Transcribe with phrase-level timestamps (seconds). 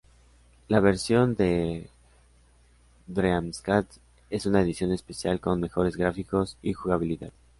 [0.67, 1.87] La versión de
[3.05, 3.97] Dreamcast
[4.31, 7.31] es una edición especial con mejores gráficos y jugabilidad.